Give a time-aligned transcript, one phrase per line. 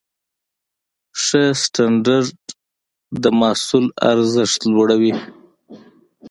[1.23, 2.27] ښه سټنډرډ
[3.21, 5.13] د محصول ارزښت لوړوي.